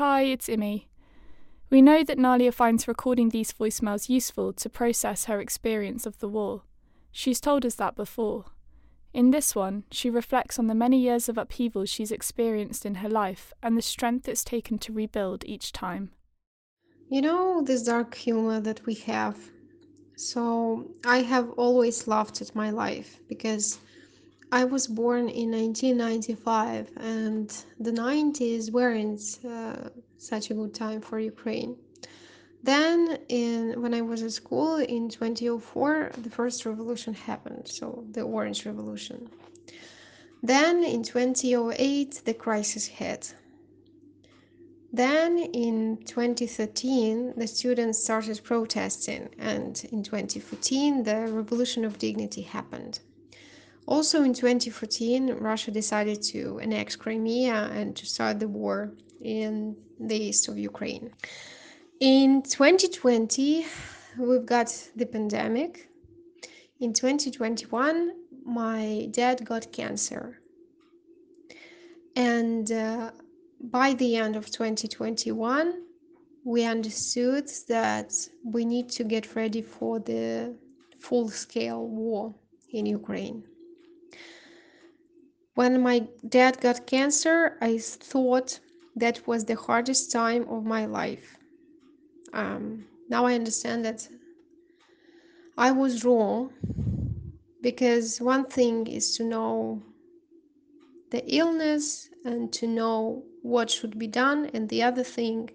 [0.00, 0.86] Hi, it's Imi.
[1.68, 6.28] We know that Naliia finds recording these voicemails useful to process her experience of the
[6.28, 6.62] war.
[7.12, 8.46] She's told us that before.
[9.12, 13.10] In this one, she reflects on the many years of upheaval she's experienced in her
[13.10, 16.12] life and the strength it's taken to rebuild each time.
[17.10, 19.36] You know, this dark humor that we have.
[20.16, 23.78] So, I have always laughed at my life because
[24.52, 31.20] I was born in 1995 and the 90s weren't uh, such a good time for
[31.20, 31.76] Ukraine.
[32.62, 38.22] Then, in when I was at school in 2004, the first revolution happened, so the
[38.22, 39.30] Orange Revolution.
[40.42, 43.34] Then, in 2008, the crisis hit.
[44.92, 53.00] Then, in 2013, the students started protesting, and in 2014, the Revolution of Dignity happened.
[53.86, 60.16] Also, in 2014, Russia decided to annex Crimea and to start the war in the
[60.16, 61.10] east of Ukraine.
[62.00, 63.66] In 2020,
[64.18, 65.88] we've got the pandemic.
[66.80, 68.12] In 2021,
[68.44, 70.40] my dad got cancer.
[72.16, 73.10] And uh,
[73.60, 75.82] by the end of 2021,
[76.44, 78.12] we understood that
[78.44, 80.56] we need to get ready for the
[80.98, 82.34] full scale war
[82.70, 83.44] in Ukraine.
[85.60, 88.60] When my dad got cancer, I thought
[88.96, 91.36] that was the hardest time of my life.
[92.32, 94.08] Um, now I understand that
[95.58, 96.50] I was wrong
[97.60, 99.82] because one thing is to know
[101.10, 105.50] the illness and to know what should be done, and the other thing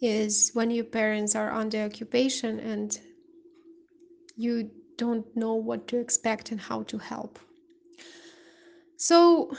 [0.00, 3.00] is when your parents are under occupation and
[4.36, 7.40] you don't know what to expect and how to help.
[9.06, 9.54] So,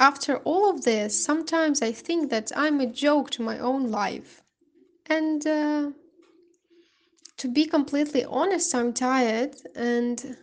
[0.00, 4.42] after all of this, sometimes I think that I'm a joke to my own life.
[5.06, 5.92] And uh,
[7.36, 10.36] to be completely honest, I'm tired and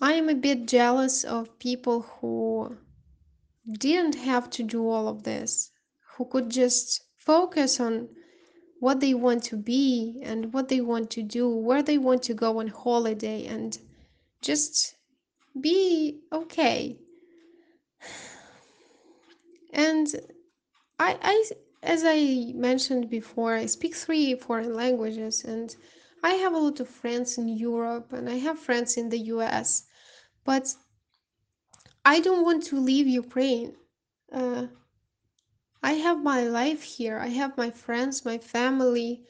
[0.00, 2.76] I am a bit jealous of people who
[3.78, 5.70] didn't have to do all of this,
[6.16, 8.08] who could just focus on
[8.80, 12.34] what they want to be and what they want to do, where they want to
[12.34, 13.78] go on holiday, and
[14.40, 14.96] just
[15.60, 16.98] be okay.
[19.72, 20.08] And
[20.98, 21.44] I, I,
[21.82, 25.74] as I mentioned before, I speak three foreign languages, and
[26.22, 29.84] I have a lot of friends in Europe, and I have friends in the US,
[30.44, 30.74] but
[32.04, 33.74] I don't want to leave Ukraine.
[34.32, 34.66] Uh,
[35.82, 37.18] I have my life here.
[37.18, 39.24] I have my friends, my family,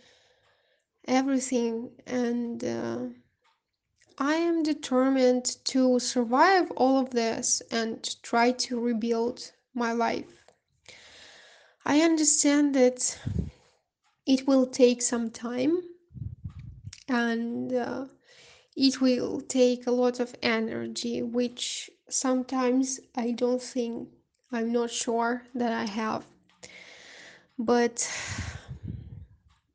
[1.07, 2.99] everything, and uh,
[4.19, 10.45] I am determined to survive all of this and try to rebuild my life.
[11.85, 13.19] I understand that
[14.27, 15.83] it will take some time
[17.09, 18.07] and uh,
[18.77, 24.09] it will take a lot of energy, which sometimes I don't think,
[24.53, 26.27] I'm not sure that I have.
[27.59, 28.09] But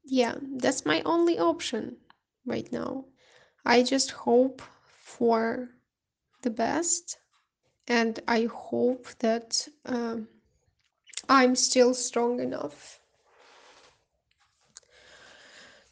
[0.06, 1.98] yeah, that's my only option
[2.46, 3.06] right now.
[3.68, 4.64] I just hope
[5.04, 5.70] for
[6.42, 7.20] the best
[7.88, 10.30] and I hope that um,
[11.30, 13.00] I'm still strong enough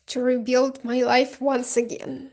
[0.07, 2.31] to rebuild my life once again.